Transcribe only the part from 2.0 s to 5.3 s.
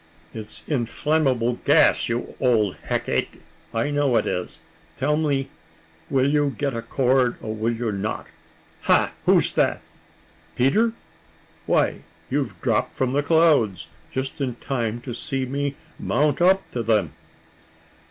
you old hecate! I know it is. Tell